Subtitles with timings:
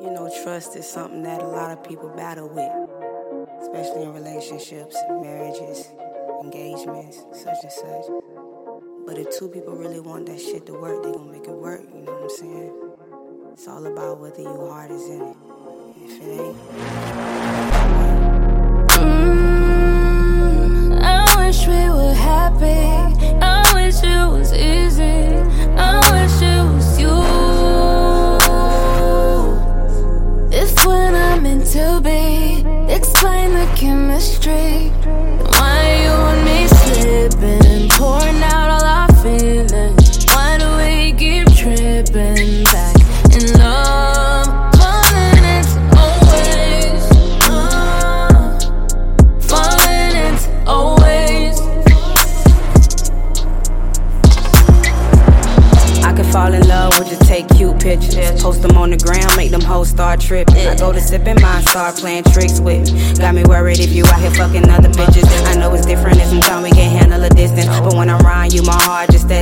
[0.00, 2.70] You know, trust is something that a lot of people battle with,
[3.62, 5.88] especially in relationships, marriages,
[6.40, 8.04] engagements, such and such.
[9.04, 11.82] But if two people really want that shit to work, they gonna make it work,
[11.92, 12.72] you know what I'm saying?
[13.52, 15.36] It's all about whether your heart is in it.
[16.04, 18.07] If it ain't,
[34.18, 35.27] chemistry.
[57.88, 58.42] Pictures.
[58.42, 60.68] Post them on the gram, make them hoes start tripping.
[60.68, 63.14] I go to sipping mine, start playing tricks with me.
[63.14, 65.24] Got me worried if you out here fucking other bitches.
[65.48, 65.56] I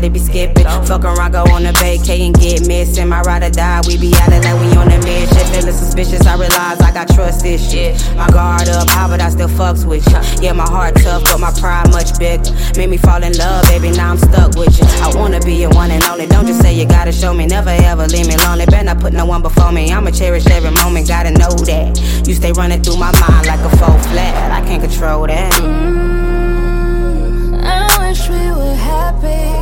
[0.08, 0.64] be skipping.
[0.86, 3.08] Fuck around, go on a vacay and get missing.
[3.08, 5.46] My ride or die, we be at it like we on the mid shit.
[5.48, 8.08] Feeling suspicious, I realize I got trust issues.
[8.14, 10.42] My guard up, how but I still fucks with you.
[10.42, 12.52] Yeah, my heart tough, but my pride much bigger.
[12.76, 14.86] Made me fall in love, baby, now I'm stuck with you.
[15.02, 16.26] I wanna be your one and only.
[16.26, 18.66] Don't just say you gotta show me, never ever leave me lonely.
[18.66, 19.92] Better not put no one before me.
[19.92, 21.98] I'ma cherish every moment, gotta know that.
[22.26, 24.52] You stay running through my mind like a full flat.
[24.52, 25.52] I can't control that.
[25.54, 29.55] Mm, I wish we were happy.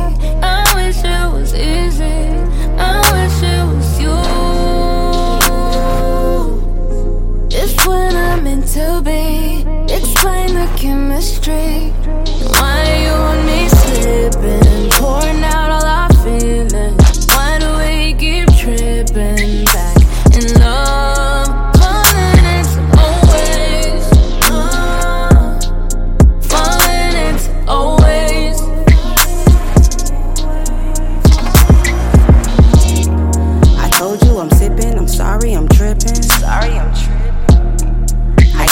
[10.85, 11.89] Chemistry.
[12.53, 12.94] Why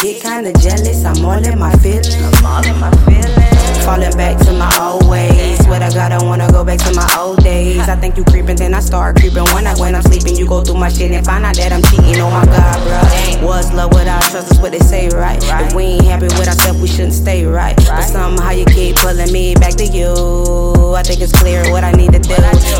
[0.03, 2.15] get kinda jealous, I'm all in my feelings.
[2.15, 3.85] I'm all in my feelings.
[3.85, 5.63] Falling back to my old ways.
[5.63, 7.79] Swear to God, I wanna go back to my old days.
[7.89, 9.43] I think you creeping, then I start creeping.
[9.51, 11.81] One night when I'm sleeping, you go through my shit and find out that I'm
[11.83, 12.21] cheating.
[12.21, 13.47] Oh my God, bro.
[13.47, 15.37] Was love without trust is what they say, right?
[15.41, 17.75] If we ain't happy with ourselves, we shouldn't stay right.
[17.75, 20.95] But somehow you keep pulling me back to you.
[20.95, 22.35] I think it's clear what I need to do.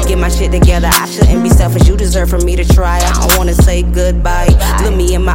[0.08, 0.88] Get my shit together.
[0.92, 1.88] I shouldn't be selfish.
[1.88, 3.00] You deserve for me to try.
[3.00, 4.48] I don't wanna say goodbye.
[4.84, 5.33] Look me in my